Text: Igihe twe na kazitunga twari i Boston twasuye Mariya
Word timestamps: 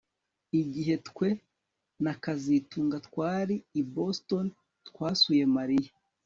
Igihe 0.61 0.95
twe 1.07 1.29
na 2.03 2.13
kazitunga 2.23 2.97
twari 3.07 3.55
i 3.81 3.83
Boston 3.93 4.45
twasuye 4.87 5.43
Mariya 5.57 5.91